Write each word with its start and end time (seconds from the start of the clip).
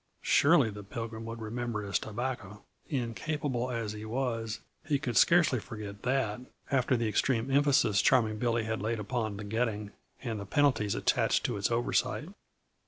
Surely, 0.23 0.71
the 0.71 0.81
Pilgrim 0.81 1.25
would 1.25 1.39
remember 1.39 1.83
his 1.83 1.99
tobacco! 1.99 2.63
Incapable 2.89 3.69
as 3.69 3.93
he 3.93 4.03
was, 4.03 4.61
he 4.83 4.97
could 4.97 5.15
scarcely 5.15 5.59
forget 5.59 6.01
that, 6.01 6.39
after 6.71 6.97
the 6.97 7.07
extreme 7.07 7.51
emphasis 7.51 8.01
Charming 8.01 8.39
Billy 8.39 8.63
had 8.63 8.81
laid 8.81 8.99
upon 8.99 9.37
the 9.37 9.43
getting, 9.43 9.91
and 10.23 10.39
the 10.39 10.45
penalties 10.47 10.95
attached 10.95 11.43
to 11.43 11.55
its 11.55 11.69
oversight. 11.69 12.29